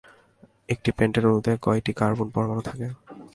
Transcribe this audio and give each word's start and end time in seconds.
একটি 0.69 0.89
পেন্টেন 0.97 1.25
অণুতে 1.25 1.51
কয়টি 1.65 1.91
কার্বন 1.99 2.27
পরমাণু 2.35 2.61
থাকে? 2.69 2.87